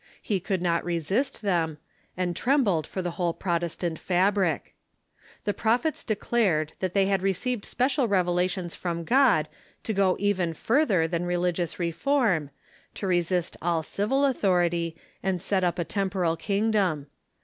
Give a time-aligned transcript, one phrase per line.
[0.23, 1.77] He could not resist them,
[2.17, 4.73] and trem bled for the whole Protestant fabric.
[5.43, 9.47] The Prophets declared that they had received special revelations from God
[9.83, 12.49] to go even further than religious reform,
[12.95, 17.05] to resist all civil author ity, and set up a temporal kingdom.